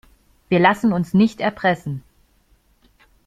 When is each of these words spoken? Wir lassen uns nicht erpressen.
Wir 0.49 0.57
lassen 0.59 0.93
uns 0.93 1.13
nicht 1.13 1.41
erpressen. 1.41 2.01